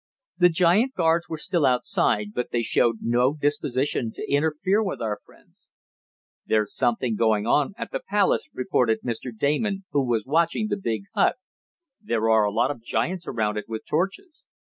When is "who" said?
9.91-10.03